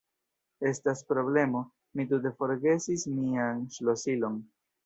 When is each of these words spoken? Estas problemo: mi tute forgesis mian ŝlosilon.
Estas 0.69 1.03
problemo: 1.11 1.61
mi 1.99 2.07
tute 2.13 2.33
forgesis 2.41 3.07
mian 3.19 3.63
ŝlosilon. 3.77 4.43